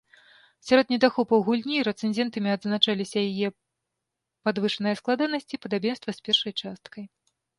Сярод 0.67 0.85
недахопаў 0.93 1.43
гульні 1.49 1.83
рэцэнзентамі 1.87 2.49
адзначаліся 2.55 3.17
яе 3.29 3.47
падвышаная 4.49 4.93
складанасць 5.01 5.53
і 5.59 5.59
падабенства 5.67 6.11
з 6.19 6.25
першай 6.31 6.53
часткай. 6.61 7.03